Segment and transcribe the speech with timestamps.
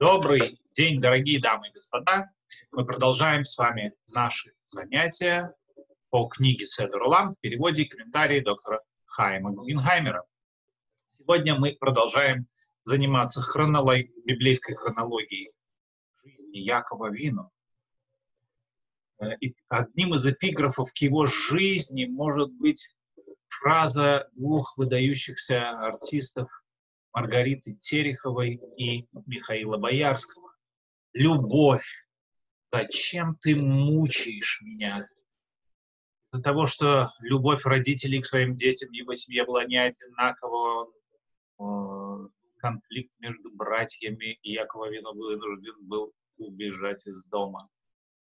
[0.00, 2.30] Добрый день, дорогие дамы и господа.
[2.70, 5.52] Мы продолжаем с вами наши занятия
[6.10, 10.22] по книге Седер Улам в переводе и комментарии доктора Хайма Гугенхаймера.
[11.08, 12.46] Сегодня мы продолжаем
[12.84, 15.50] заниматься хронологией, библейской хронологией
[16.22, 17.50] жизни Якова Вину.
[19.20, 22.88] Э, и одним из эпиграфов к его жизни может быть
[23.48, 26.48] фраза двух выдающихся артистов
[27.12, 30.52] Маргариты Тереховой и Михаила Боярского.
[31.12, 32.06] Любовь.
[32.72, 35.06] Зачем ты мучаешь меня?
[36.32, 40.90] Из-за того, что любовь родителей к своим детям, его семья была не одинакова,
[41.58, 47.68] э, конфликт между братьями, и Якова Вино вынужден был убежать из дома.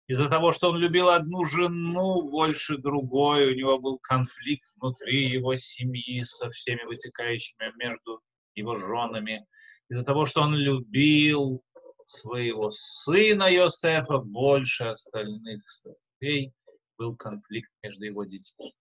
[0.07, 5.57] Из-за того, что он любил одну жену больше другой, у него был конфликт внутри его
[5.57, 8.21] семьи со всеми вытекающими между
[8.57, 9.45] его женами,
[9.89, 11.63] из-за того, что он любил
[12.05, 16.53] своего сына Йосефа больше остальных сыновей,
[16.97, 18.73] был конфликт между его детьми.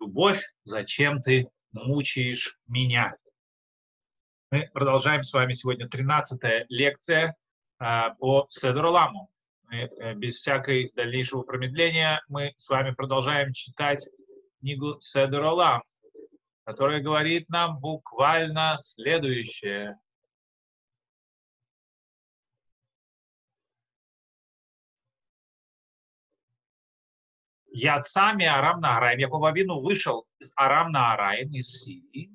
[0.00, 3.16] Любовь, зачем ты мучаешь меня?
[4.50, 7.36] Мы продолжаем с вами сегодня 13 лекция
[7.78, 9.30] а, по Седроламу.
[9.64, 14.06] Мы, э, без всякой дальнейшего промедления мы с вами продолжаем читать
[14.60, 15.82] книгу Седролам
[16.64, 19.98] которая говорит нам буквально следующее.
[27.74, 32.30] Яцами Арам на Араим, Яков Авину вышел из Арам на Араим, из Сирии,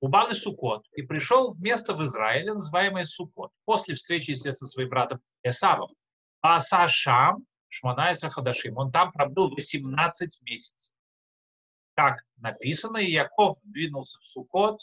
[0.00, 4.90] упал из Сукот и пришел в место в Израиле, называемое Сукот, после встречи, естественно, своим
[4.90, 5.94] братом Эсавом.
[6.42, 10.91] А Сашам, Шмана Хадашим, он там пробыл 18 месяцев
[12.02, 14.80] как написано, и Яков двинулся в Сукот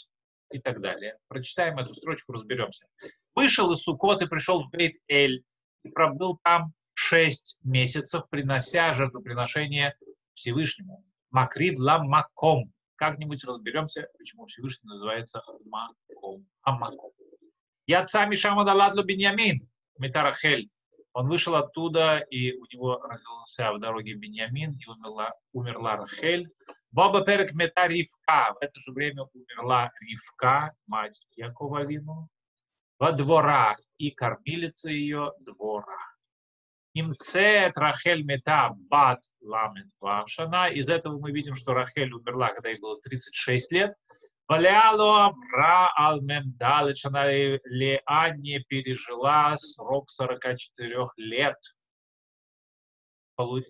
[0.51, 1.17] и так далее.
[1.27, 2.85] Прочитаем эту строчку, разберемся.
[3.35, 5.43] Вышел из Сукот и пришел в Бейт-Эль,
[5.83, 9.95] и пробыл там шесть месяцев, принося жертвоприношение
[10.33, 11.03] Всевышнему.
[11.29, 12.71] Макрив ла маком.
[12.95, 16.47] Как-нибудь разберемся, почему Всевышний называется маком.
[16.61, 17.11] Амаком.
[17.85, 20.69] Яца Мишама Даладлу Беньямин, Метарахель.
[21.11, 26.49] Он вышел оттуда, и у него родился в дороге Беньямин, и умерла, умерла Рахель.
[26.91, 28.55] Боба Перек Мета Ривка.
[28.55, 32.29] В это же время умерла Ривка, мать Якова Вину,
[32.97, 35.99] во двора и кормилица ее двора.
[36.95, 40.67] Немцет Рахель Мета Бат Ламет Вашана.
[40.69, 43.93] Из этого мы видим, что Рахель умерла, когда ей было 36 лет.
[44.47, 51.57] Валяло Ра Алмемдалет, она Леа не пережила срок 44 лет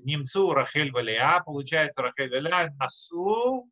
[0.03, 3.69] немцу Рахель Валия, получается Рахель Валия, Насу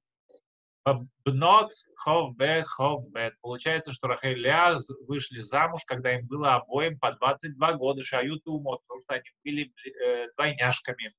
[1.26, 3.34] Бнот Ховбет Ховбет.
[3.42, 8.82] Получается, что Рахель Леа вышли замуж, когда им было обоим по 22 года, Шают Умот,
[8.84, 11.14] потому что они были э, двойняшками.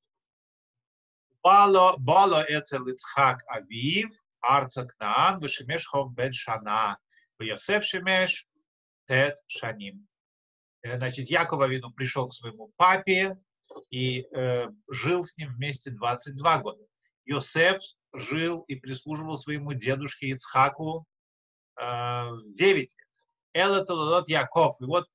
[1.42, 6.96] Бало, бало Эцел Ицхак Авив, Арца Кнаан, Вышемеш Ховбет Шана,
[7.38, 8.46] Йосеф Шемеш
[9.06, 10.06] Тет Шаним.
[10.82, 13.36] Значит, Якова Вину пришел к своему папе,
[13.90, 16.82] и э, жил с ним вместе 22 года.
[17.24, 17.80] Йосеф
[18.12, 21.06] жил и прислуживал своему дедушке Ицхаку
[21.80, 22.90] э, 9 лет.
[23.52, 24.80] Это Толодот Яков.
[24.80, 25.06] И вот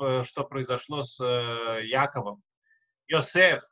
[0.00, 2.42] э, что произошло с э, Яковом.
[3.06, 3.62] Йосеф,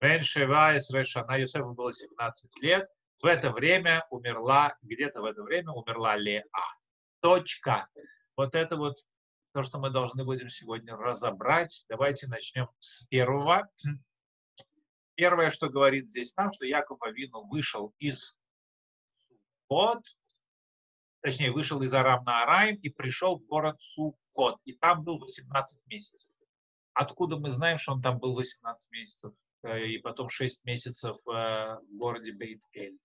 [0.00, 2.88] Бен Решана, Йосефу было 17 лет.
[3.22, 6.42] В это время умерла, где-то в это время умерла Леа.
[7.20, 7.88] Точка.
[8.36, 8.96] Вот это вот
[9.56, 11.86] то, что мы должны будем сегодня разобрать.
[11.88, 13.66] Давайте начнем с первого.
[15.14, 18.36] Первое, что говорит здесь нам, что Яков Авину вышел из
[19.66, 20.02] Сукот,
[21.22, 24.60] точнее, вышел из Арам на Араим и пришел в город Сукот.
[24.66, 26.30] И там был 18 месяцев.
[26.92, 29.32] Откуда мы знаем, что он там был 18 месяцев?
[29.62, 32.98] Э, и потом 6 месяцев э, в городе Бейт-Эль.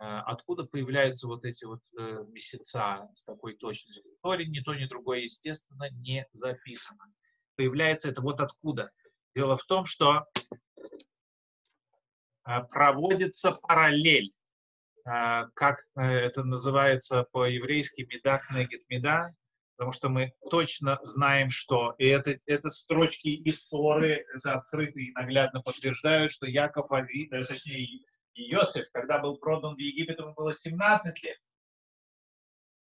[0.00, 4.12] Э, откуда появляются вот эти вот э, месяца с такой точностью.
[4.12, 7.04] В Торе ни то, ни другое, естественно, не записано.
[7.56, 8.88] Появляется это вот откуда.
[9.34, 10.24] Дело в том, что
[12.46, 14.32] э, проводится параллель,
[15.04, 19.30] как это называется по-еврейски медак негет меда,
[19.74, 25.12] потому что мы точно знаем, что и это, это строчки из Торы, это открыто и
[25.12, 28.02] наглядно подтверждают, что Яков Авид, точнее
[28.38, 31.38] Иосиф, когда был продан в Египет, ему было 17 лет.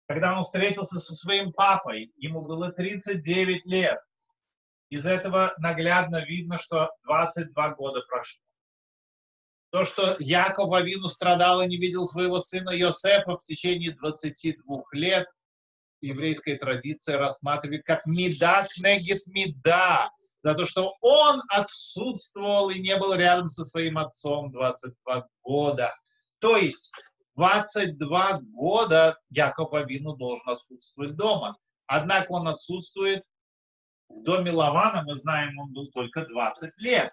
[0.06, 4.00] Когда он встретился со своим папой, ему было 39 лет.
[4.88, 8.42] Из этого наглядно видно, что 22 года прошло.
[9.70, 15.28] То, что Яков Авину страдал и не видел своего сына Йосефа в течение 22 лет,
[16.00, 20.10] еврейская традиция рассматривает как меда кнегит меда,
[20.42, 25.94] за то, что он отсутствовал и не был рядом со своим отцом 22 года.
[26.38, 26.90] То есть
[27.36, 31.56] 22 года Яков Авину должен отсутствовать дома.
[31.86, 33.22] Однако он отсутствует
[34.08, 37.12] в доме Лавана, мы знаем, он был только 20 лет.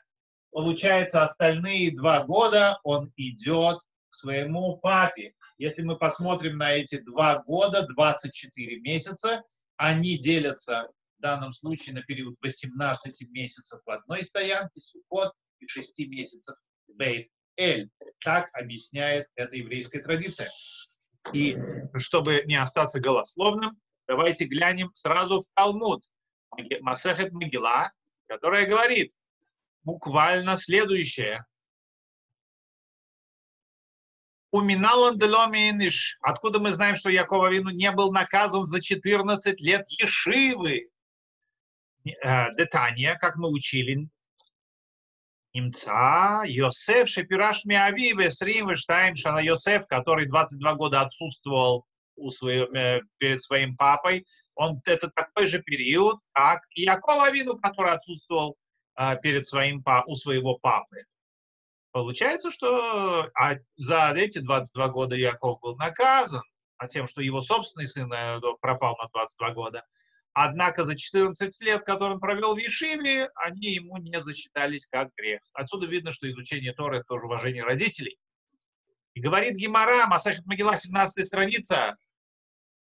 [0.51, 5.33] Получается, остальные два года он идет к своему папе.
[5.57, 9.43] Если мы посмотрим на эти два года, 24 месяца,
[9.75, 15.99] они делятся в данном случае на период 18 месяцев в одной стоянке, Сукот, и 6
[16.07, 16.55] месяцев
[16.87, 17.89] Бейт Эль.
[18.19, 20.49] Так объясняет эта еврейская традиция.
[21.33, 21.57] И
[21.97, 26.03] чтобы не остаться голословным, давайте глянем сразу в Талмуд,
[26.81, 27.91] Масехет Могила,
[28.27, 29.11] которая говорит
[29.83, 31.45] буквально следующее.
[34.51, 36.17] Уминалан деломиниш.
[36.21, 40.89] Откуда мы знаем, что Яков Авину не был наказан за 14 лет Ешивы?
[42.23, 44.09] Э, Детания, как мы учили,
[45.53, 53.01] немца Йосеф Шепираш Миави Весрим Вештайм Шана Йосеф, который 22 года отсутствовал у своего, э,
[53.17, 54.25] перед своим папой,
[54.55, 58.57] он это такой же период, как и Яков Авину, который отсутствовал
[58.99, 61.03] э, перед своим, у своего папы.
[61.91, 66.43] Получается, что а за эти 22 года Яков был наказан,
[66.77, 68.09] а тем, что его собственный сын
[68.61, 69.83] пропал на 22 года.
[70.39, 75.41] Однако за 14 лет, которые он провел в Ешиве, они ему не засчитались как грех.
[75.51, 78.19] Отсюда видно, что изучение Торы– это тоже уважение родителей.
[79.15, 81.97] И говорит Гимара, Масахит Могила, 17 страница,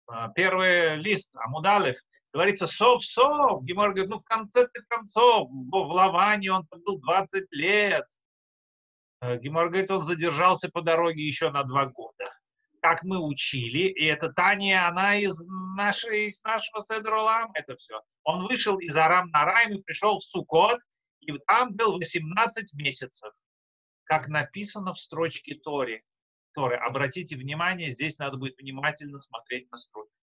[0.07, 1.97] а, первый лист, Амудалев,
[2.33, 3.65] говорится сов-сов.
[3.65, 8.07] Гимар говорит, ну в конце концов, в Лаване он был 20 лет.
[9.21, 12.33] Э, Гимар говорит, он задержался по дороге еще на два года.
[12.83, 15.45] Как мы учили, и это Таня, она из,
[15.75, 18.01] нашей, из нашего Седролам, это все.
[18.25, 20.79] Он вышел из Арам на Райм и пришел в Сукот,
[21.21, 23.33] и там был 18 месяцев,
[24.05, 26.03] как написано в строчке Тори.
[26.55, 26.77] Торы.
[26.77, 30.23] Обратите внимание, здесь надо будет внимательно смотреть на строчку.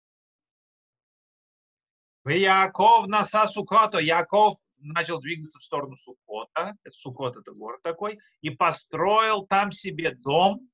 [2.25, 3.99] Яков наса Сукота.
[3.99, 10.69] Яков начал двигаться в сторону Сукота, Сукот это город такой, и построил там себе дом,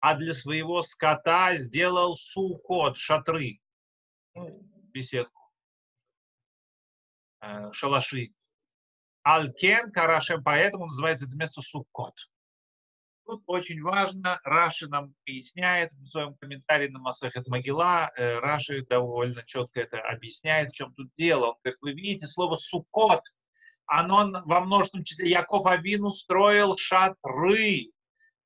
[0.00, 3.60] а для своего скота сделал Сукот, шатры,
[4.34, 4.50] ну,
[4.92, 5.50] беседку,
[7.42, 8.32] э, шалаши.
[9.22, 12.14] Алкен Карашем, поэтому называется это место Сукот.
[13.26, 19.44] Тут очень важно, Раши нам поясняет в своем комментарии на Масахет Могила, э, Раши довольно
[19.44, 21.46] четко это объясняет, в чем тут дело.
[21.46, 23.22] Он говорит, вы видите слово «сукот»,
[23.86, 27.92] оно во множественном числе Яков Авину строил шатры.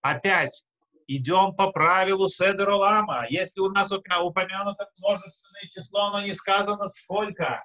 [0.00, 0.66] Опять,
[1.06, 3.26] идем по правилу Седер Лама.
[3.28, 7.64] Если у нас упомянуто множественное число, оно не сказано сколько.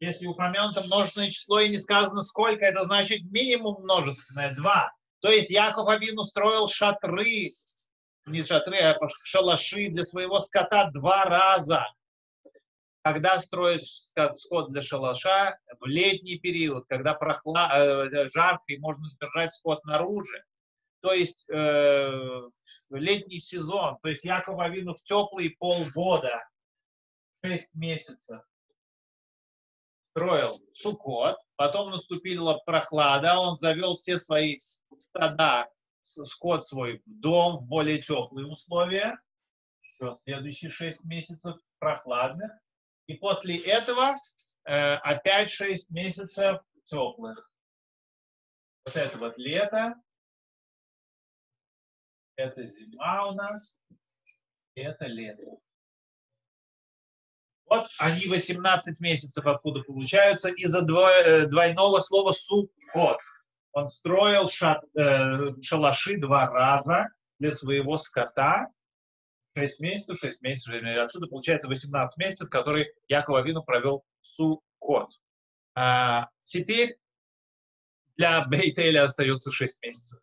[0.00, 4.92] Если упомянуто множественное число и не сказано сколько, это значит минимум множественное, два.
[5.20, 7.52] То есть Яков Авину строил шатры,
[8.26, 11.86] не шатры, а шалаши для своего скота два раза
[13.02, 17.70] когда строить скот для шалаша в летний период, когда прохла...
[17.74, 20.36] Э, жарко и можно держать скот наружу.
[21.00, 22.42] То есть э,
[22.90, 26.48] летний сезон, то есть Яков Авину в теплые полгода,
[27.44, 28.40] 6 месяцев,
[30.10, 34.58] строил сукот, потом наступила прохлада, он завел все свои
[34.96, 35.68] стада,
[36.00, 39.18] скот свой в дом, в более теплые условия,
[39.80, 42.52] еще следующие 6 месяцев прохладных,
[43.12, 44.14] и после этого
[44.64, 47.50] э, опять 6 месяцев теплых.
[48.84, 49.94] Вот это вот лето,
[52.36, 53.78] это зима у нас,
[54.74, 55.58] это лето.
[57.66, 63.18] Вот они 18 месяцев откуда получаются из-за э, двойного слова сукот.
[63.72, 68.68] Он строил шат, э, шалаши два раза для своего скота,
[69.56, 75.10] 6 месяцев, 6 месяцев, отсюда получается 18 месяцев, которые Яков Авину провел в Сукот.
[75.74, 76.96] А, теперь
[78.16, 80.20] для Бейтеля остается 6 месяцев.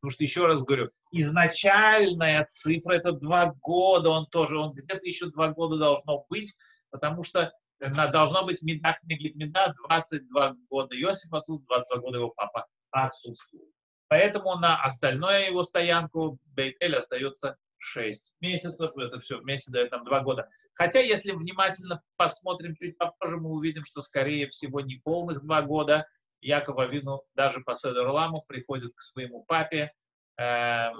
[0.00, 5.26] Потому что, еще раз говорю, изначальная цифра это 2 года, он тоже, он где-то еще
[5.30, 6.54] 2 года должно быть,
[6.90, 13.68] потому что должно быть медак меда 22 года Иосиф отсутствует, 22 года его папа отсутствует.
[14.08, 20.20] Поэтому на остальную его стоянку Бейтель остается 6 месяцев, это все вместе дает нам 2
[20.20, 20.48] года.
[20.74, 26.06] Хотя, если внимательно посмотрим чуть попозже, мы увидим, что, скорее всего, не полных 2 года.
[26.40, 29.92] Яков Авину даже по Седорламу приходит к своему папе,
[30.38, 30.90] э,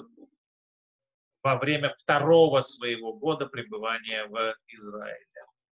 [1.44, 5.26] во время второго своего года пребывания в Израиле.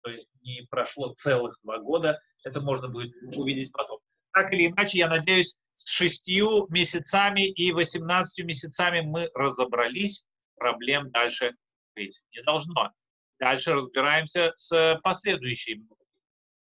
[0.02, 4.00] То есть не прошло целых два года, это можно будет увидеть потом.
[4.32, 10.24] Так или иначе, я надеюсь, с шестью месяцами и восемнадцатью месяцами мы разобрались,
[10.60, 11.56] проблем дальше
[11.96, 12.92] быть не должно.
[13.40, 15.88] Дальше разбираемся с последующим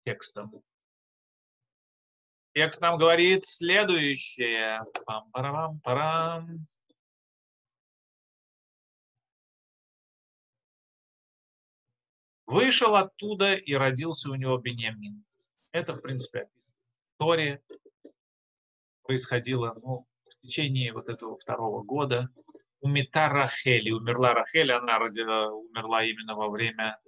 [0.04, 0.62] текстом.
[2.54, 4.80] Текст нам говорит следующее.
[5.04, 6.60] Пам-парам-парам.
[12.46, 15.24] Вышел оттуда и родился у него Бениамин.
[15.72, 16.48] Это, в принципе,
[17.12, 17.62] история
[19.02, 22.28] происходила ну, в течение вот этого второго года.
[22.80, 26.98] Умита Рахели, умерла Рахель, она родила, умерла именно во время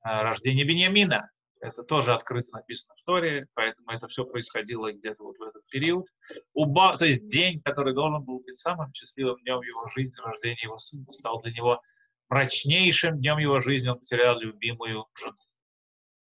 [0.00, 1.30] а, рождения Бениамина.
[1.60, 6.06] Это тоже открыто написано в истории, поэтому это все происходило где-то вот в этот период.
[6.52, 10.78] Уба, то есть день, который должен был быть самым счастливым днем его жизни, рождения его
[10.78, 11.80] сына, стал для него
[12.28, 15.36] мрачнейшим днем его жизни он потерял любимую жену.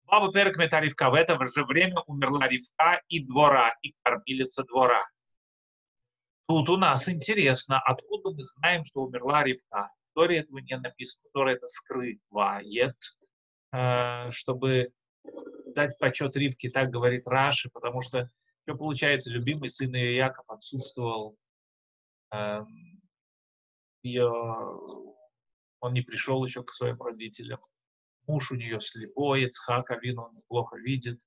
[0.06, 1.10] Баба Перкмета Ривка.
[1.10, 5.04] В это же время умерла Ривка и двора, и кормилица двора.
[6.54, 9.90] Тут у нас интересно, откуда мы знаем, что умерла Ривка.
[10.10, 12.96] История этого не написана, Тора это скрывает,
[13.72, 14.94] э, чтобы
[15.74, 18.30] дать почет Ривке, так говорит Раши, потому что
[18.68, 21.36] что получается, любимый сын ее Яков отсутствовал,
[22.32, 23.02] эм,
[24.04, 24.30] ее
[25.80, 27.62] он не пришел еще к своим родителям.
[28.28, 31.20] Муж у нее слепой, Ицхак Авин он плохо видит.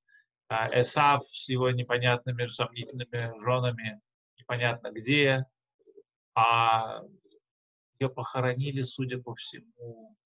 [0.46, 4.00] А Эсав с его непонятными, сомнительными женами
[4.46, 5.46] непонятно где.
[6.34, 7.02] А
[7.98, 10.16] ее похоронили, судя по всему,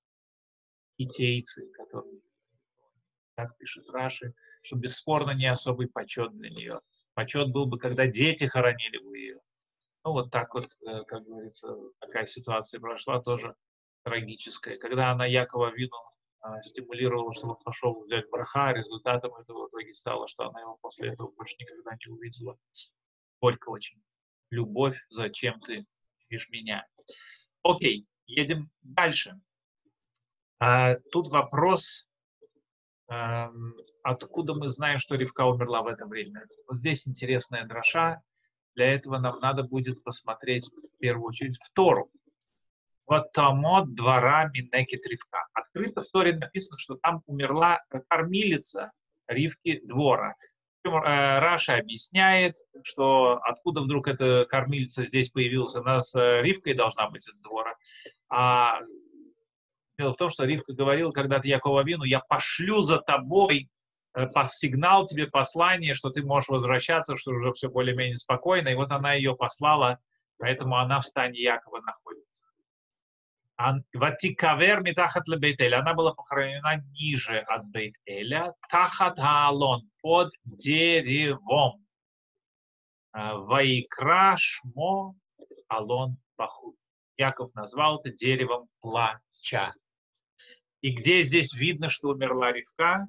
[0.99, 2.21] китейцы, которые,
[3.37, 6.81] так пишет Раши, что бесспорно не особый почет для нее.
[7.15, 9.41] Почет был бы, когда дети хоронили бы ее.
[10.05, 13.55] Ну, вот так вот, э, как говорится, такая ситуация прошла тоже
[14.03, 15.97] трагическое, когда она Якова Вину
[16.41, 20.79] а, стимулировала, чтобы он пошел взять браха, результатом этого в итоге стало, что она его
[20.81, 22.59] после этого больше никогда не увидела.
[23.43, 24.03] Горько очень.
[24.51, 25.87] Любовь, зачем ты
[26.29, 26.87] ищешь меня?
[27.63, 29.41] Окей, едем дальше.
[30.59, 32.09] А, тут вопрос,
[33.09, 33.51] а,
[34.03, 36.47] откуда мы знаем, что Ривка умерла в это время.
[36.67, 38.23] Вот здесь интересная дроша.
[38.75, 42.11] Для этого нам надо будет посмотреть в первую очередь в Тору.
[43.07, 45.47] Вот Тамот двора Минекит Ривка.
[45.53, 48.93] Открыто в Торе написано, что там умерла кормилица
[49.27, 50.37] Ривки двора.
[50.83, 55.75] Э, Раша объясняет, что откуда вдруг эта кормилица здесь появилась.
[55.75, 57.75] Она с э, Ривкой должна быть от двора.
[58.31, 58.81] А
[59.99, 63.69] дело в том, что Ривка говорила когда-то Якова Вину, я пошлю за тобой
[64.15, 68.69] э, сигнал тебе послание, что ты можешь возвращаться, что уже все более-менее спокойно.
[68.69, 69.99] И вот она ее послала,
[70.39, 72.45] поэтому она в стане Якова находится.
[73.93, 75.81] Ватикавер митахат лебейтеля.
[75.81, 78.55] Она была похоронена ниже от Бейтеля.
[78.71, 79.91] Тахат хаалон.
[80.03, 81.85] Под деревом.
[83.13, 85.15] Ваикра шмо
[85.69, 86.77] алон пахут.
[87.17, 89.75] Яков назвал это деревом плача.
[90.81, 93.07] И где здесь видно, что умерла Ривка?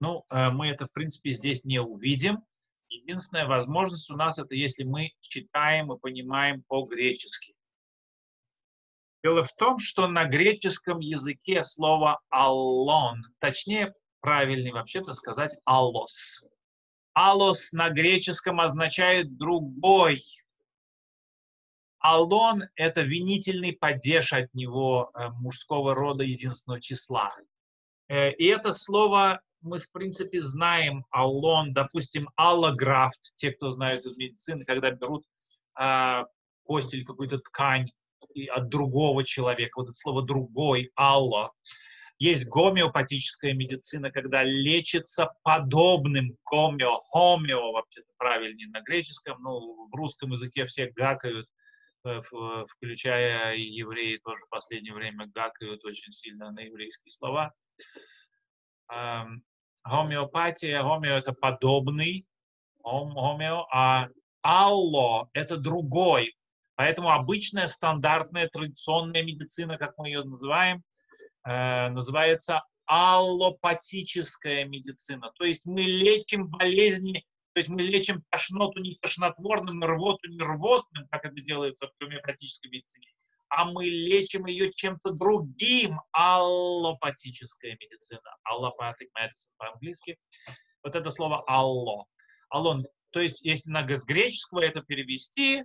[0.00, 2.44] Ну, мы это, в принципе, здесь не увидим.
[2.90, 7.54] Единственная возможность у нас это, если мы читаем и понимаем по-гречески.
[9.22, 16.44] Дело в том, что на греческом языке слово «аллон», точнее, правильнее вообще-то сказать «аллос».
[17.14, 20.22] «Аллос» на греческом означает «другой».
[21.98, 27.34] Аллон– это винительный падеж от него э, мужского рода единственного числа.
[28.06, 34.16] Э, и это слово мы, в принципе, знаем аллон, допустим, аллографт, те, кто знает из
[34.16, 35.24] медицины, когда берут
[36.64, 37.90] кость или какую-то ткань,
[38.46, 39.78] от другого человека.
[39.78, 41.52] Вот это слово «другой», «алла».
[42.18, 50.32] Есть гомеопатическая медицина, когда лечится подобным гомео, хомео, вообще-то правильнее на греческом, ну, в русском
[50.32, 51.46] языке все гакают,
[52.04, 52.20] э,
[52.68, 57.54] включая и евреи тоже в последнее время гакают очень сильно на еврейские слова.
[58.92, 59.44] Эм,
[59.84, 62.26] гомеопатия, гомео это подобный,
[62.82, 64.08] гомео, а
[64.42, 66.34] алло это другой,
[66.78, 70.84] Поэтому обычная, стандартная, традиционная медицина, как мы ее называем,
[71.44, 75.32] э, называется аллопатическая медицина.
[75.36, 81.08] То есть мы лечим болезни, то есть мы лечим тошноту не тошнотворным, рвоту не рвотным,
[81.10, 83.08] как это делается в гомеопатической медицине,
[83.48, 86.00] а мы лечим ее чем-то другим.
[86.12, 88.36] Аллопатическая медицина.
[88.48, 90.16] Allopathic medicine по-английски.
[90.84, 92.06] Вот это слово алло.
[92.50, 92.84] Алло.
[93.10, 95.64] То есть, если на греческого это перевести,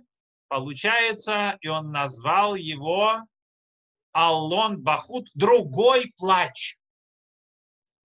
[0.54, 3.24] получается, и он назвал его
[4.12, 6.76] Аллон Бахут, другой плач.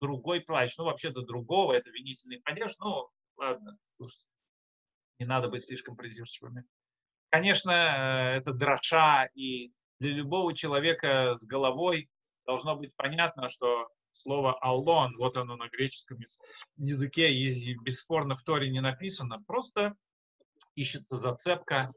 [0.02, 0.76] Другой плач.
[0.76, 2.74] Ну, вообще-то другого, это винительный падеж.
[2.80, 4.26] Ну, ладно, слушайте,
[5.20, 6.64] не надо быть слишком придирчивыми.
[7.30, 12.10] Конечно, э, это дроша, и для любого человека с головой
[12.48, 16.18] должно быть понятно, что слово «аллон», вот оно на греческом
[16.78, 17.32] языке,
[17.84, 19.96] бесспорно в Торе не написано, просто
[20.74, 21.92] ищется зацепка,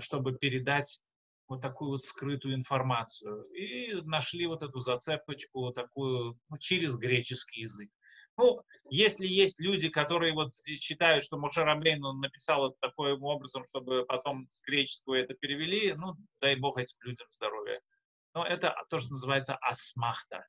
[0.00, 1.00] чтобы передать
[1.48, 3.44] вот такую вот скрытую информацию.
[3.52, 7.90] И нашли вот эту зацепочку вот такую ну, через греческий язык.
[8.36, 14.48] Ну, если есть люди, которые вот считают, что он написал это таким образом, чтобы потом
[14.50, 17.80] с греческого это перевели, ну, дай бог этим людям здоровья.
[18.34, 20.46] Но это то, что называется асмахта.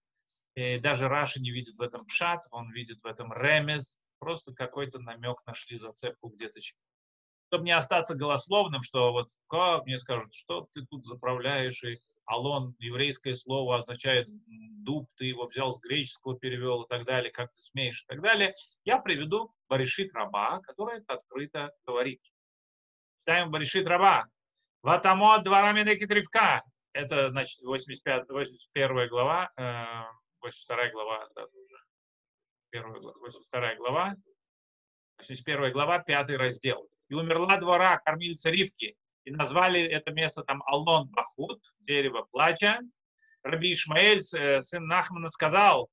[0.56, 5.00] И даже Раша не видит в этом пшат, он видит в этом ремез, просто какой-то
[5.00, 6.60] намек нашли зацепку где-то
[7.48, 12.76] чтобы не остаться голословным, что вот как мне скажут, что ты тут заправляешь, и алон,
[12.80, 14.28] еврейское слово означает
[14.84, 18.22] дуб, ты его взял с греческого, перевел и так далее, как ты смеешь и так
[18.22, 18.54] далее.
[18.84, 22.22] Я приведу Баришит Раба, который это открыто говорит.
[23.20, 24.28] Читаем Баришит Раба.
[24.82, 26.64] Ватамот дворами Некитревка.
[26.94, 29.52] Это, значит, 85, 81 глава,
[30.42, 31.76] 82 глава, да, уже.
[32.82, 34.16] 82 глава,
[35.18, 38.96] 81 глава, 5 раздел и умерла двора кормильца Ривки.
[39.24, 42.80] И назвали это место там Аллон Бахут, дерево плача.
[43.44, 45.90] Раби Ишмаэль, э, сын Нахмана, сказал,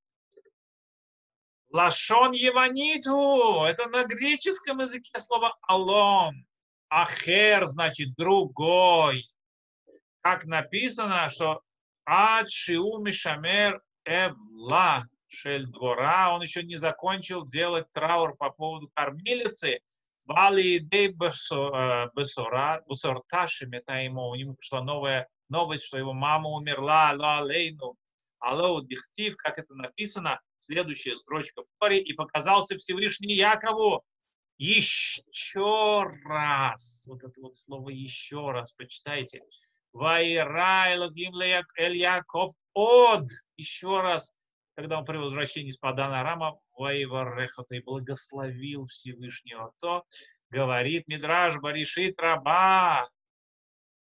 [1.73, 6.45] Лашон Еваниту, это на греческом языке слово Алон.
[6.91, 9.27] Ахер значит другой.
[10.21, 11.63] Как написано, что
[12.05, 19.81] Ад Шиу Мишамер Эвла Шель двора, он еще не закончил делать траур по поводу кормилицы,
[20.35, 22.11] Бали идей Бесора,
[22.87, 27.97] Бусорташем, это ему, у него пришла новая новость, что его мама умерла, Алло Алейну,
[28.39, 34.03] Алло Дихтив, как это написано, следующая строчка в Торе, и показался Всевышний Якову
[34.57, 35.23] еще
[36.25, 37.05] раз.
[37.07, 39.43] Вот это вот слово еще раз, почитайте.
[39.93, 40.87] Вайра
[41.77, 43.29] Эль Яков от.
[43.59, 44.33] Еще раз
[44.75, 50.05] когда он при возвращении с Падана Рама и благословил Всевышнего, то
[50.51, 53.09] говорит Мидраш Баришит Раба,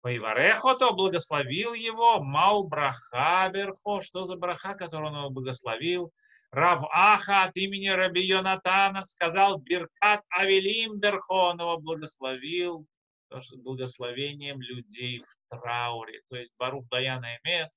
[0.02, 6.12] Ваиварехото благословил его, Мау Браха Берхо, что за браха, которую он его благословил?
[6.52, 12.86] Рав Аха от имени Раби Йонатана сказал Биркат Авелим Берхо, он его благословил
[13.58, 16.22] благословением людей в трауре.
[16.28, 17.68] То есть Барух Даяна имеет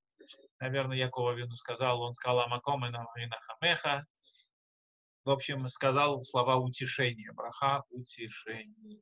[0.60, 4.06] наверное, Якова Вину сказал, он сказал Амаком и Нахамеха.
[5.26, 9.02] В общем, сказал слова утешения, браха утешения.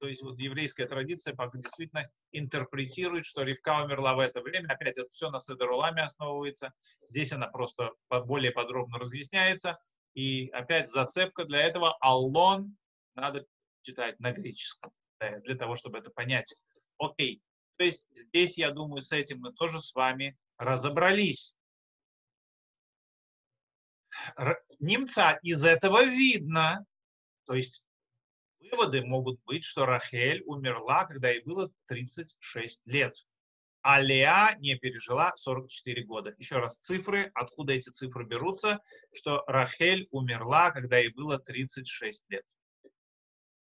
[0.00, 4.72] То есть вот еврейская традиция действительно интерпретирует, что Ривка умерла в это время.
[4.72, 6.72] Опять это все на Седеруламе основывается.
[7.08, 9.78] Здесь она просто более подробно разъясняется.
[10.14, 12.76] И опять зацепка для этого Аллон
[13.14, 13.46] надо
[13.82, 16.52] читать на греческом, для того, чтобы это понять.
[16.98, 17.40] Окей.
[17.78, 21.54] То есть здесь, я думаю, с этим мы тоже с вами разобрались.
[24.78, 26.84] Немца из этого видно,
[27.46, 27.82] то есть
[28.58, 33.14] выводы могут быть, что Рахель умерла, когда ей было 36 лет,
[33.82, 36.34] а Леа не пережила 44 года.
[36.38, 38.80] Еще раз цифры, откуда эти цифры берутся,
[39.12, 42.44] что Рахель умерла, когда ей было 36 лет.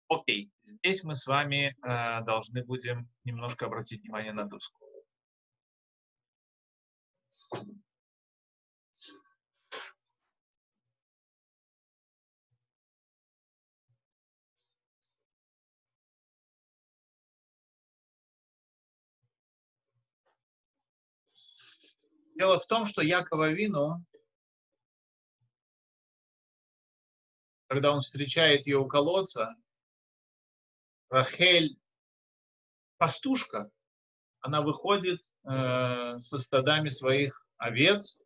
[0.10, 4.84] Окей, здесь мы с вами э, должны будем немножко обратить внимание на доску.
[22.40, 23.98] Дело в том, что Якова Вину,
[27.68, 29.58] когда он встречает ее у колодца,
[31.10, 31.78] Рахель
[32.98, 33.70] пастушка,
[34.40, 38.18] она выходит э, со стадами своих овец,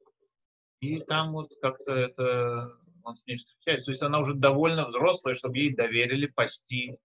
[0.80, 3.86] и там вот как-то это он с ней встречается.
[3.86, 7.00] То есть она уже довольно взрослая, чтобы ей доверили пасти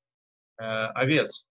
[0.58, 1.46] э, овец.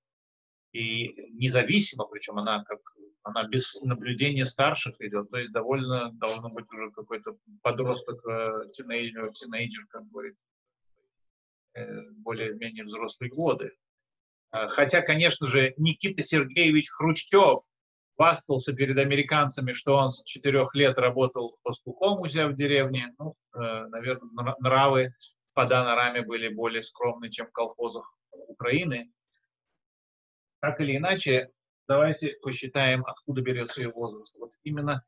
[0.71, 2.79] И независимо, причем она как
[3.27, 9.29] она без наблюдения старших идет, то есть довольно должно быть уже какой-то подросток, э, тинейджер,
[9.31, 10.35] тинейджер, как говорит,
[11.73, 13.73] э, более-менее взрослые годы.
[14.53, 17.59] Э, хотя, конечно же, Никита Сергеевич Хрущев
[18.15, 23.13] хвастался перед американцами, что он с четырех лет работал пастухом у себя в деревне.
[23.19, 25.13] Ну, наверное, нравы
[25.43, 28.11] в Паданараме были более скромны, чем в колхозах
[28.47, 29.11] Украины.
[30.61, 31.51] Так или иначе,
[31.87, 34.37] давайте посчитаем, откуда берется ее возраст.
[34.37, 35.03] Вот именно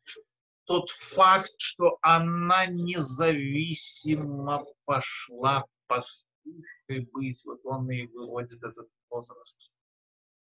[0.66, 9.72] тот факт, что она независимо пошла пастушкой быть, вот он и выводит этот возраст.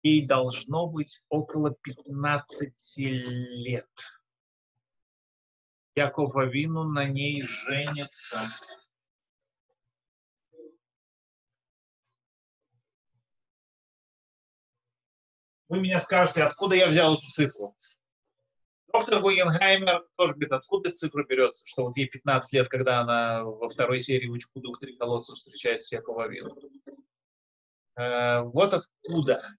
[0.03, 3.89] Ей должно быть около 15 лет.
[5.95, 8.41] Яков Авину на ней женится.
[15.69, 17.75] Вы меня скажете, откуда я взял эту цифру?
[18.93, 23.69] Доктор Гугенхаймер тоже говорит, откуда цифра берется, что вот ей 15 лет, когда она во
[23.69, 26.57] второй серии «Учку двух три колодца» встречается с Якова Вилла.
[27.97, 29.57] Э, вот откуда.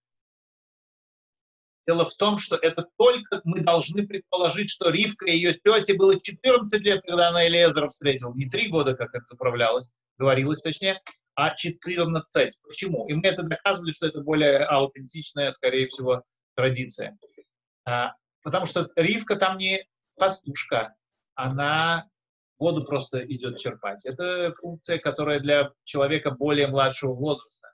[1.86, 6.20] Дело в том, что это только мы должны предположить, что Ривка и ее тете было
[6.20, 8.34] 14 лет, когда она Элиезера встретила.
[8.34, 11.02] Не 3 года, как это заправлялось, говорилось точнее,
[11.38, 12.60] а 14.
[12.64, 13.08] Почему?
[13.08, 16.24] И мы это доказывали, что это более аутентичная, скорее всего,
[16.56, 17.16] традиция.
[17.86, 19.86] А, потому что Ривка там не
[20.18, 20.96] пастушка,
[21.36, 22.10] она
[22.58, 24.04] воду просто идет черпать.
[24.04, 27.68] Это функция, которая для человека более младшего возраста.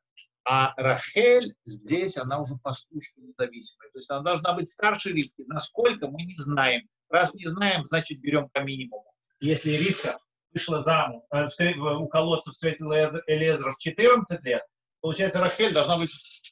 [0.43, 3.89] А Рахель здесь, она уже пастушка независимая.
[3.93, 5.45] То есть она должна быть старше Ривки.
[5.47, 6.81] Насколько, мы не знаем.
[7.07, 9.05] Раз не знаем, значит берем по минимуму.
[9.39, 10.19] Если Ривка
[10.53, 14.63] вышла замуж, э, у колодца встретила Элезра в 14 лет,
[15.01, 16.11] получается, Рахель должна быть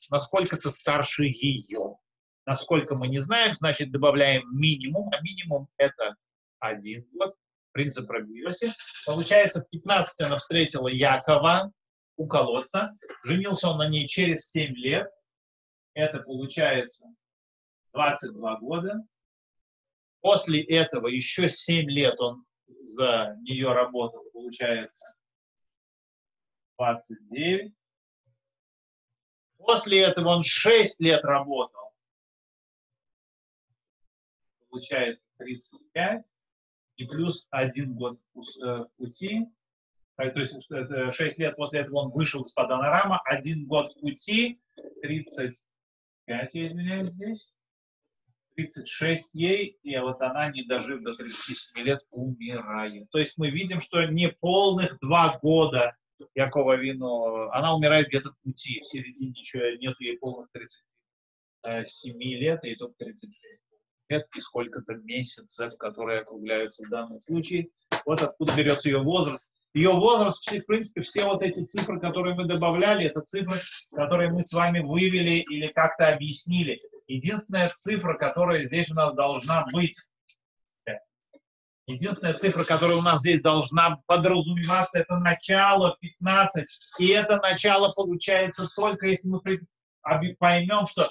[0.09, 1.95] насколько-то старше ее.
[2.45, 6.15] Насколько мы не знаем, значит, добавляем минимум, а минимум это
[6.59, 7.35] один год.
[7.71, 8.69] Принцип Рабиоси.
[9.05, 11.71] Получается, в 15 она встретила Якова
[12.17, 12.91] у колодца.
[13.23, 15.07] Женился он на ней через 7 лет.
[15.93, 17.05] Это получается
[17.93, 18.95] 22 года.
[20.19, 22.43] После этого еще 7 лет он
[22.83, 25.17] за нее работал, получается
[26.77, 27.73] 29.
[29.57, 31.93] После этого он 6 лет работал,
[34.69, 36.23] получается 35.
[36.97, 39.47] И плюс один год в э, пути,
[40.15, 40.55] то есть
[41.15, 44.61] 6 лет после этого он вышел из Паданарама, один год в пути,
[45.01, 45.65] 35,
[46.27, 47.53] я извиняюсь, здесь,
[48.55, 53.09] 36 ей, и вот она, не дожив до 37 лет, умирает.
[53.11, 55.95] То есть мы видим, что не полных два года
[56.35, 62.63] Якова Вину, она умирает где-то в пути, в середине еще нет ей полных 37 лет,
[62.63, 63.43] и только 36
[64.09, 67.69] лет, и сколько-то месяцев, которые округляются в данном случае.
[68.05, 69.49] Вот откуда берется ее возраст.
[69.73, 73.57] Ее возраст, в принципе, все вот эти цифры, которые мы добавляли, это цифры,
[73.93, 76.81] которые мы с вами вывели или как-то объяснили.
[77.15, 79.97] Единственная цифра, которая здесь у нас должна быть,
[81.87, 86.65] единственная цифра, которая у нас здесь должна подразумеваться, это начало 15.
[86.99, 89.41] И это начало получается только если мы
[90.39, 91.09] поймем, что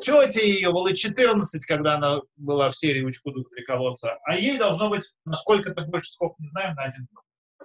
[0.00, 4.88] тете ее было 14, когда она была в серии «Учкуду три колодца», а ей должно
[4.88, 7.24] быть насколько-то больше, сколько не знаем, на один год.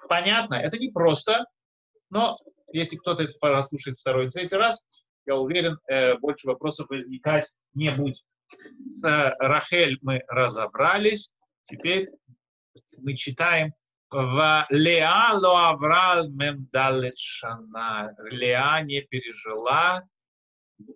[0.10, 1.46] Понятно, это не просто,
[2.10, 2.38] но
[2.74, 4.84] если кто-то это послушает второй, третий раз,
[5.26, 8.24] я уверен, э, больше вопросов возникать не будет.
[8.94, 12.10] С э, Рахель мы разобрались, теперь
[13.02, 13.74] мы читаем
[14.12, 18.16] в Леа лоаврал мемдалет шана.
[18.32, 20.04] Леа не пережила,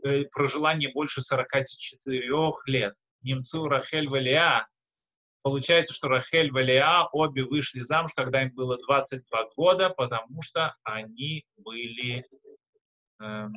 [0.03, 2.95] э, прожила не больше 44 лет.
[3.21, 4.67] Немцу Рахель в Леа.
[5.43, 11.45] Получается, что Рахель Леа обе вышли замуж, когда им было 22 года, потому что они
[11.57, 12.25] были
[13.21, 13.53] эм,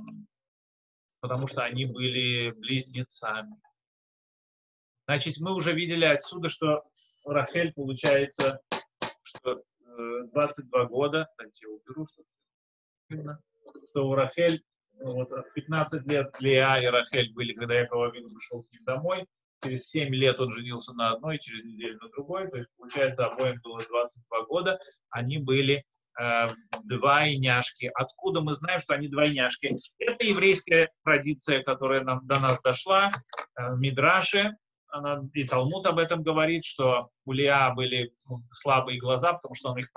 [1.21, 3.57] потому что они были близнецами.
[5.07, 6.83] Значит, мы уже видели отсюда, что
[7.25, 8.61] Рахель получается,
[9.23, 9.63] что
[10.33, 12.23] 22 э, года, давайте я уберу, что,
[13.89, 14.65] что у Рахель
[15.01, 19.27] вот, 15 лет Леа и Рахель были, когда Яков Авин пришел к ним домой,
[19.63, 23.61] через 7 лет он женился на одной, через неделю на другой, то есть, получается, обоим
[23.63, 25.85] было 22 года, они были
[26.85, 27.91] двойняшки.
[27.95, 29.77] Откуда мы знаем, что они двойняшки?
[29.99, 33.13] Это еврейская традиция, которая нам, до нас дошла.
[33.59, 34.57] Э, Мидраши,
[34.89, 39.71] она, и Талмуд об этом говорит, что у Лиа были ну, слабые глаза, потому что
[39.71, 39.89] он их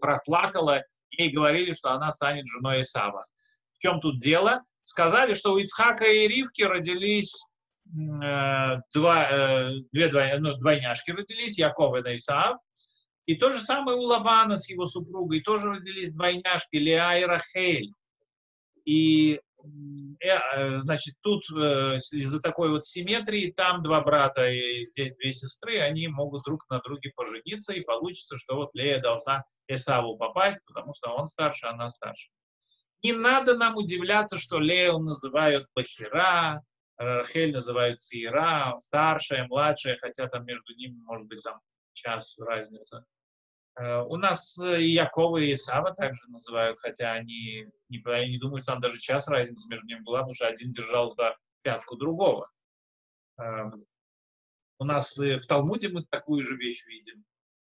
[0.00, 3.24] проплакала, и говорили, что она станет женой Исава.
[3.72, 4.62] В чем тут дело?
[4.82, 7.34] Сказали, что у Ицхака и Ривки родились
[7.86, 12.58] э, два, э, две двой, ну, двойняшки родились, Яков и Исаав,
[13.26, 17.94] и то же самое у Лавана с его супругой, тоже родились двойняшки Леа и Рахель.
[18.84, 19.40] И э,
[20.26, 25.78] э, значит, тут э, из-за такой вот симметрии, там два брата и здесь две сестры,
[25.78, 30.92] они могут друг на друге пожениться, и получится, что вот Лея должна Эсаву попасть, потому
[30.94, 32.30] что он старше, она старше.
[33.04, 36.62] Не надо нам удивляться, что Лею называют Бахира,
[36.96, 41.60] Рахель называют Сира, старшая, младшая, хотя там между ними может быть там
[41.92, 43.04] час разница.
[43.76, 48.72] Э, у нас и Якова, и Исава также называют, хотя они я не думаю, что
[48.72, 52.50] там даже час разницы между ними была, потому что один держал за пятку другого.
[53.38, 53.72] Эм,
[54.78, 57.24] у нас в Талмуде мы такую же вещь видим.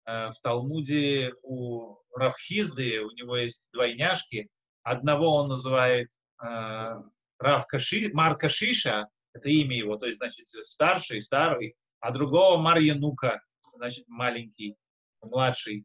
[0.07, 4.49] Э, в Талмуде у Равхизды, у него есть двойняшки.
[4.83, 6.11] Одного он называет
[6.43, 7.01] э,
[7.39, 12.79] Рав Каши, Мар Кашиша, это имя его, то есть, значит, старший, старый, а другого Мар
[12.79, 13.41] Янука,
[13.79, 14.77] значит, маленький
[15.23, 15.85] младший.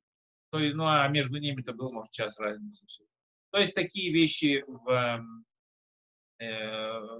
[0.51, 2.85] То есть, ну, а между ними-то был, может, час разницы.
[3.51, 5.45] То есть такие вещи в эм,
[6.39, 6.45] э,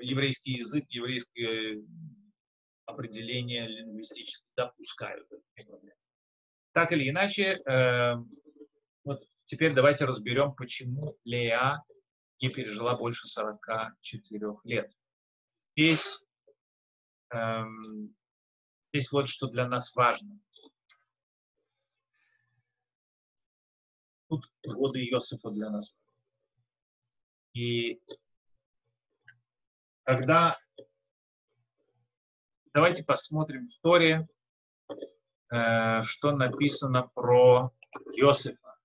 [0.01, 1.81] еврейский язык, еврейское
[2.85, 5.27] определение лингвистически допускают.
[6.73, 8.15] Так или иначе, э,
[9.03, 11.83] вот теперь давайте разберем, почему Леа
[12.41, 14.91] не пережила больше 44 лет.
[15.75, 16.19] Здесь,
[17.33, 17.63] э,
[18.91, 20.39] здесь вот что для нас важно.
[24.37, 25.95] Тут годы Иосифа для нас.
[27.53, 28.01] И
[30.03, 30.53] когда
[32.73, 34.27] давайте посмотрим в Торе,
[35.51, 37.71] э, что написано про
[38.15, 38.77] Иосифа.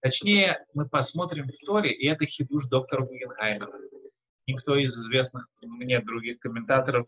[0.00, 3.72] Точнее, мы посмотрим в Торе, и это хидуш доктора Гугенхаймера.
[4.46, 7.06] Никто из известных мне других комментаторов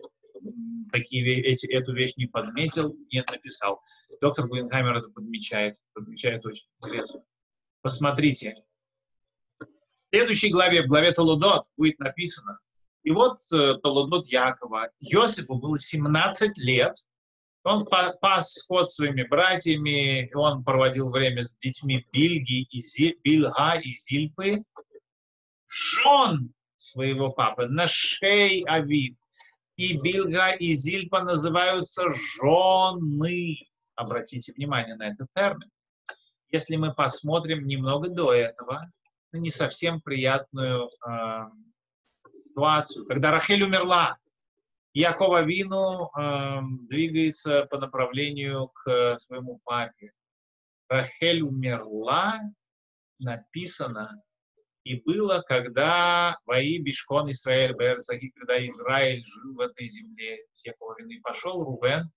[0.93, 3.81] такие, эти, эту вещь не подметил, не написал.
[4.21, 7.23] Доктор Гуинхаймер это подмечает, подмечает очень интересно.
[7.83, 8.55] Посмотрите.
[9.59, 9.67] В
[10.17, 12.59] следующей главе, в главе Толудот, будет написано,
[13.03, 16.97] и вот э, Толудот Якова, Иосифу было 17 лет,
[17.63, 23.93] он пас скот своими братьями, он проводил время с детьми Бильги и Зиль, Бильга и
[23.93, 24.65] Зильпы,
[25.69, 29.17] жен своего папы, Нашей Авив,
[29.81, 33.57] и Билга, и Зильпа называются жены.
[33.95, 35.71] Обратите внимание на этот термин.
[36.51, 38.83] Если мы посмотрим немного до этого,
[39.33, 41.45] не совсем приятную э,
[42.45, 44.19] ситуацию, когда Рахель умерла,
[44.93, 50.13] Якова Вину э, двигается по направлению к своему папе.
[50.91, 52.39] Рахель умерла,
[53.19, 54.23] написано,
[54.85, 61.21] и было, когда вои Бишкон Израиль Берцаги, когда Израиль жил в этой земле, все половины,
[61.23, 62.11] пошел Рувен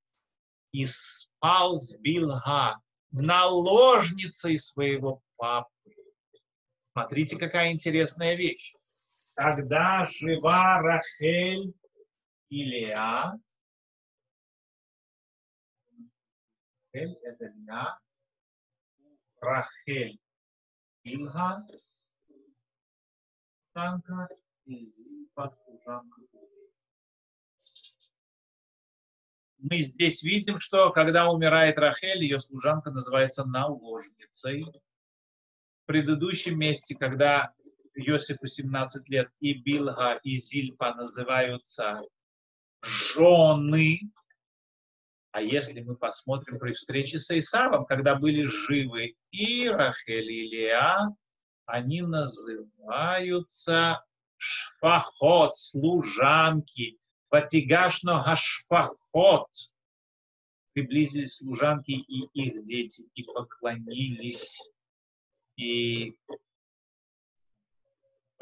[0.71, 2.79] и спал с Билга,
[3.11, 5.69] наложницей своего папы.
[6.93, 8.73] Смотрите, какая интересная вещь.
[9.35, 11.73] Когда жива Рахель
[12.49, 13.33] и Леа,
[16.93, 17.99] Рахель это Леа,
[19.41, 20.19] Рахель
[21.03, 21.65] Илга,
[23.73, 24.27] служанка
[24.65, 26.21] и Зильпа служанка
[29.59, 34.63] Мы здесь видим, что когда умирает Рахель, ее служанка называется наложницей.
[34.63, 37.53] В предыдущем месте, когда
[37.95, 42.01] Иосифу 17 лет, и Билга, и Зильпа называются
[42.81, 44.01] жены.
[45.31, 51.15] А если мы посмотрим при встрече с Исавом, когда были живы и Рахель, и Леа,
[51.65, 54.03] они называются
[54.37, 56.97] шфахот, служанки.
[57.29, 59.49] Ватигашно гашфахот.
[60.73, 64.59] Приблизились служанки и их дети, и поклонились.
[65.55, 66.15] И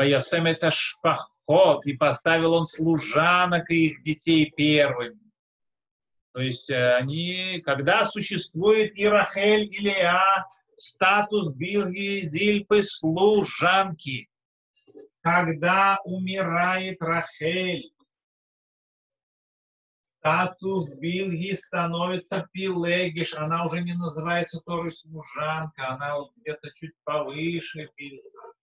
[0.02, 5.20] Поясем это шфахот, и поставил он служанок и их детей первыми.
[6.34, 10.48] То есть э, они, когда существует и Рахель, и Леа,
[10.82, 14.28] статус Билги Зильпы служанки.
[15.22, 17.94] Когда умирает Рахель,
[20.18, 27.88] статус Билги становится Пилегиш, она уже не называется тоже служанка, она вот где-то чуть повыше
[27.96, 28.54] Пилга.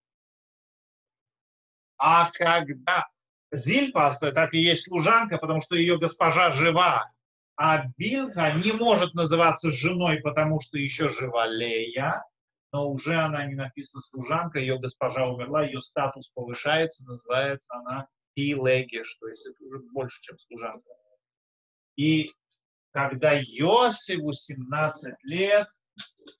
[1.97, 3.07] А когда
[3.53, 7.09] Зильпа, так и есть служанка, потому что ее госпожа жива,
[7.61, 12.13] а Билха не может называться женой, потому что еще жива Лея,
[12.71, 19.13] но уже она не написана служанка, ее госпожа умерла, ее статус повышается, называется она Пилегеш,
[19.17, 20.89] то есть это уже больше, чем служанка.
[21.97, 22.31] И
[22.91, 25.67] когда Йосифу 17 лет,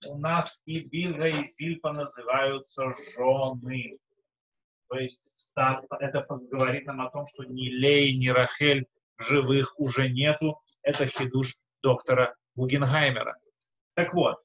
[0.07, 3.91] у нас и Билга, и Зильпа называются жены.
[4.87, 5.51] То есть
[5.99, 11.55] это говорит нам о том, что ни Лей, ни Рахель живых уже нету, это хидуш
[11.83, 13.37] доктора Гугенхаймера.
[13.95, 14.37] Так вот,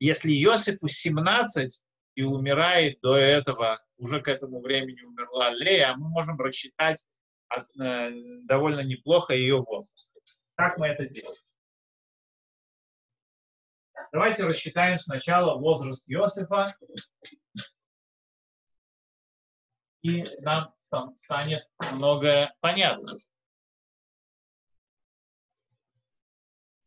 [0.00, 1.84] если Иосифу 17
[2.16, 7.04] и умирает до этого, уже к этому времени умерла Лея, мы можем рассчитать
[7.48, 8.10] от, э,
[8.44, 10.10] довольно неплохо ее возраст.
[10.56, 11.40] Как мы это делаем?
[14.10, 16.76] Давайте рассчитаем сначала возраст Иосифа,
[20.02, 20.74] и нам
[21.14, 23.12] станет многое понятно.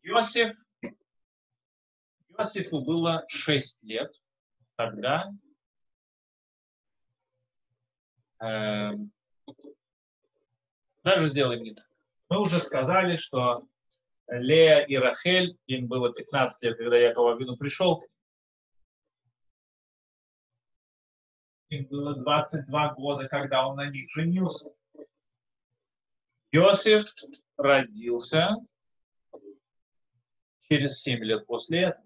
[0.07, 0.55] Иосиф,
[2.29, 4.13] Иосифу было 6 лет
[4.75, 5.31] тогда.
[8.39, 8.91] Э,
[11.03, 11.89] даже сделаем не так.
[12.29, 13.67] Мы уже сказали, что
[14.27, 18.05] Лея и Рахель, им было 15 лет, когда Яков Авину пришел.
[21.69, 24.71] Им было 22 года, когда он на них женился.
[26.51, 27.11] Иосиф
[27.57, 28.53] родился
[30.69, 32.05] через 7 лет после этого.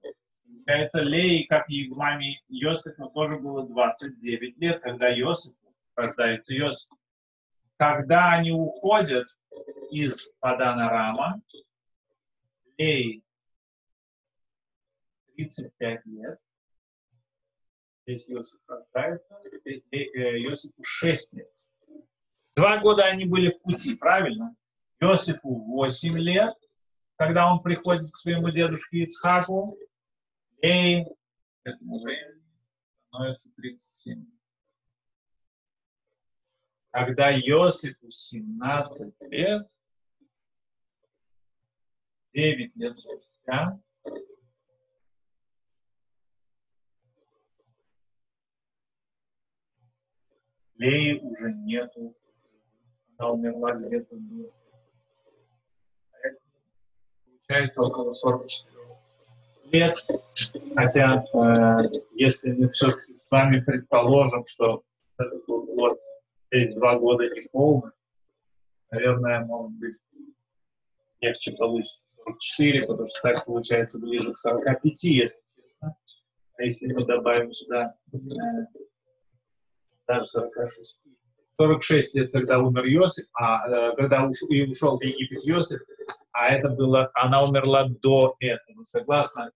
[0.66, 5.56] Получается, Леи, как и маме Иосифа, тоже было 29 лет, когда Иосиф
[5.96, 6.92] рождается Иосиф.
[7.78, 9.28] Когда они уходят
[9.92, 11.42] из Падана Рама,
[12.78, 13.24] Лей
[15.36, 16.40] 35 лет.
[18.06, 21.52] Здесь Иосиф рождается, здесь Иосифу 6 лет.
[22.56, 24.56] Два года они были в пути, правильно?
[25.00, 26.54] Иосифу 8 лет,
[27.20, 29.78] когда он приходит к своему дедушке Ицхаку.
[30.62, 32.44] Лей к этому времени
[33.08, 34.26] становится 37
[36.92, 39.70] Когда Иосифу 17 лет,
[42.34, 43.82] 9 лет спустя
[50.76, 52.16] Леи уже нету.
[53.18, 54.59] Она умерла где-то до...
[57.50, 58.86] Получается около 44
[59.72, 59.98] лет.
[60.76, 64.84] Хотя, э, если мы все-таки с вами предположим, что
[65.48, 66.00] год,
[66.52, 67.92] эти два года не полный,
[68.92, 70.00] наверное, может быть,
[71.22, 75.98] легче получится 44, потому что так получается ближе к 45, если честно.
[76.56, 78.18] А если мы добавим сюда э,
[80.08, 81.00] даже 46.
[81.60, 85.82] 46 лет, когда умер Иосиф, а э, когда уш, и ушел в Египет Иосиф,
[86.32, 88.84] а это было, она умерла до этого.
[88.84, 89.52] Согласно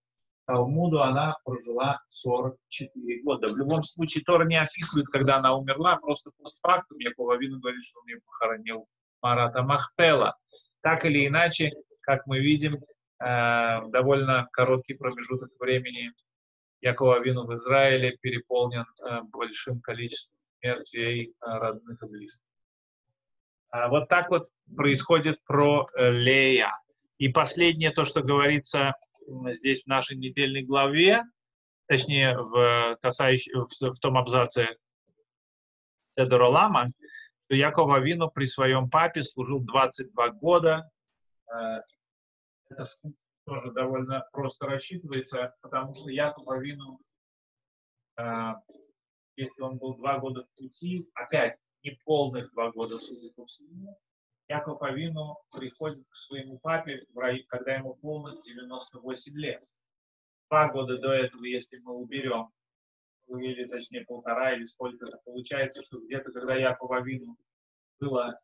[0.46, 3.48] Талмуду, она прожила 44 года.
[3.48, 8.02] В любом случае, Тора не описывает, когда она умерла, просто постфактум Якова Вину говорит, что
[8.02, 8.86] он ее похоронил
[9.22, 10.36] Марата Махпела.
[10.82, 12.84] Так или иначе, как мы видим,
[13.26, 16.10] э, довольно короткий промежуток времени
[16.82, 22.46] Якова Вину в Израиле переполнен э, большим количеством смертей э, родных и близких.
[23.70, 26.72] А вот так вот происходит про Лея.
[27.18, 28.94] И последнее, то, что говорится
[29.28, 31.24] здесь в нашей недельной главе,
[31.88, 34.78] точнее, в, касающем, в, том абзаце
[36.18, 36.92] Седоролама,
[37.46, 40.90] что Яков Авину при своем папе служил 22 года,
[41.48, 42.86] это
[43.46, 47.00] тоже довольно просто рассчитывается, потому что Яков Авину,
[48.18, 48.54] э,
[49.36, 54.00] если он был два года в пути, опять не полных два года, судя по всему,
[54.48, 57.04] Яков Авину приходит к своему папе,
[57.48, 59.62] когда ему полных 98 лет.
[60.50, 62.50] Два года до этого, если мы уберем,
[63.28, 67.38] или точнее полтора или сколько это получается, что где-то, когда Яков Авину
[68.00, 68.40] было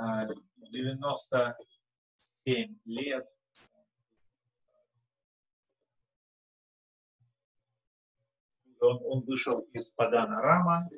[0.00, 3.26] э, 97 лет,
[8.82, 10.88] он, он вышел из Падана Рама,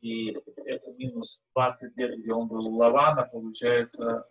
[0.00, 0.30] и
[0.64, 4.26] это минус 20 лет, где он был у Лавана, получается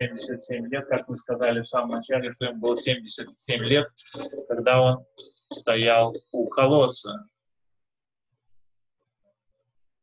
[0.00, 3.88] 77 лет, как мы сказали в самом начале, что ему было 77 лет,
[4.48, 5.04] когда он
[5.50, 7.26] стоял у колодца.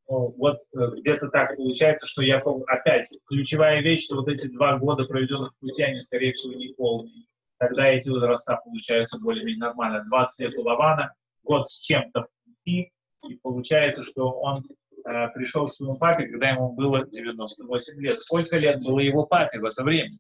[0.08, 4.78] Ну, вот э, где-то так получается, что я опять ключевая вещь, что вот эти два
[4.78, 7.26] года, проведенных в пути, они, скорее всего, не полные.
[7.58, 10.06] Тогда эти возраста получаются более-менее нормально.
[10.08, 12.92] 20 лет у Лавана, год с чем-то в пути,
[13.30, 18.20] и получается, что он э, пришел к своему папе, когда ему было 98 лет.
[18.20, 20.12] Сколько лет было его папе в это время?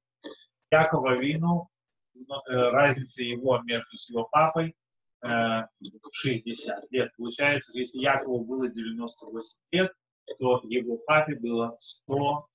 [0.72, 1.70] Якова Вину,
[2.16, 2.22] э,
[2.54, 4.76] разница его между с его папой
[5.26, 5.30] э,
[6.12, 7.12] 60 лет.
[7.18, 9.92] Получается, если Якову было 98 лет,
[10.40, 12.48] то его папе было 100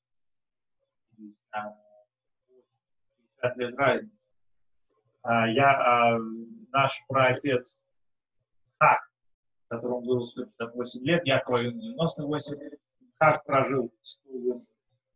[3.41, 4.17] 50 лет разницы.
[5.23, 6.19] А, я, а,
[6.73, 7.81] наш праотец
[8.81, 9.01] Исхак,
[9.69, 14.67] которому было 158 лет, Якова 98, Исхак прожил 108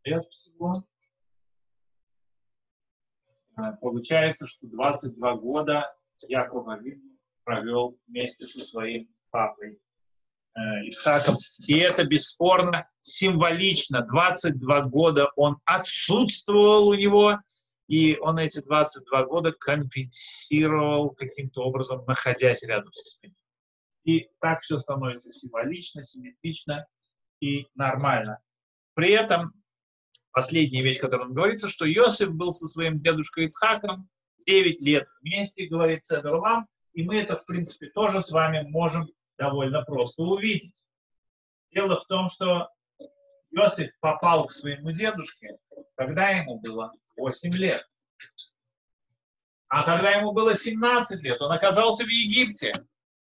[0.03, 0.83] лет всего.
[3.55, 5.95] А, получается, что 22 года
[6.27, 9.79] Яков Авин провел вместе со своим папой
[10.55, 10.59] э,
[10.89, 11.35] Исхаком.
[11.67, 14.01] И это бесспорно символично.
[14.05, 17.39] 22 года он отсутствовал у него,
[17.87, 23.44] И он эти 22 года компенсировал каким-то образом, находясь рядом со смертью.
[24.05, 26.87] И так все становится символично, симметрично
[27.41, 28.39] и нормально.
[28.93, 29.53] При этом
[30.31, 34.07] последняя вещь, которая говорится, что Иосиф был со своим дедушкой Ицхаком
[34.45, 39.83] 9 лет вместе, говорит Седор и мы это, в принципе, тоже с вами можем довольно
[39.83, 40.85] просто увидеть.
[41.71, 42.69] Дело в том, что
[43.51, 45.57] Иосиф попал к своему дедушке,
[45.95, 47.85] когда ему было 8 лет.
[49.67, 52.71] А когда ему было 17 лет, он оказался в Египте.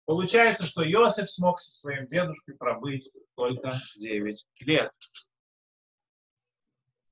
[0.10, 4.92] Получается, что Иосиф смог со своим дедушкой пробыть только 9 лет.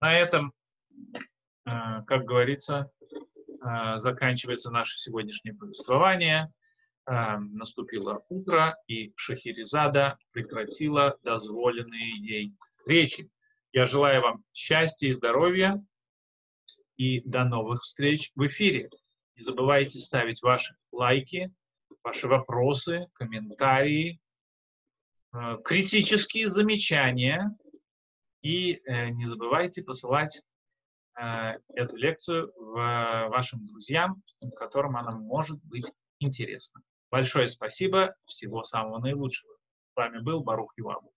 [0.02, 0.52] На этом,
[1.68, 1.70] э,
[2.08, 6.52] как говорится, э, заканчивается наше сегодняшнее повествование.
[7.06, 12.56] Э, наступило утро, и Шахерезада прекратила дозволенные ей
[12.88, 13.30] речи.
[13.74, 15.76] Я желаю вам счастья и здоровья,
[16.96, 18.90] и до новых встреч в эфире.
[19.36, 21.54] Не забывайте ставить ваши лайки,
[22.04, 24.20] ваши вопросы, комментарии,
[25.34, 27.56] э, критические замечания.
[28.42, 30.42] И э, не забывайте посылать
[31.20, 34.22] э, эту лекцию вашим друзьям,
[34.56, 36.82] которым она может быть интересна.
[37.10, 39.54] Большое спасибо, всего самого наилучшего.
[39.94, 41.12] С вами был Барух Юабу.